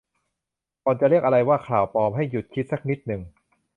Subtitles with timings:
[0.83, 3.21] ก่อนจะเรียกอะไรว่า ข่าวปลอม ให้หยุดคิดสักนิดหนึ่ง